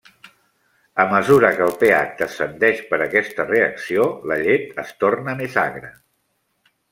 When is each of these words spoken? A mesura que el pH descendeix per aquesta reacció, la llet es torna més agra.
A 1.01 1.03
mesura 1.09 1.51
que 1.59 1.63
el 1.65 1.75
pH 1.83 2.15
descendeix 2.21 2.81
per 2.93 2.99
aquesta 3.07 3.45
reacció, 3.51 4.07
la 4.33 4.39
llet 4.49 4.83
es 4.85 4.97
torna 5.05 5.37
més 5.43 5.61
agra. 5.67 5.93